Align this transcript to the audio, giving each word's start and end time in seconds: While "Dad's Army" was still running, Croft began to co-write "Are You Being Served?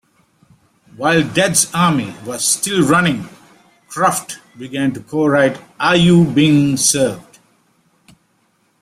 While 0.97 1.21
"Dad's 1.27 1.71
Army" 1.75 2.15
was 2.25 2.43
still 2.43 2.81
running, 2.83 3.29
Croft 3.87 4.39
began 4.57 4.93
to 4.95 4.99
co-write 5.01 5.59
"Are 5.79 5.95
You 5.95 6.25
Being 6.25 6.75
Served? 6.75 7.37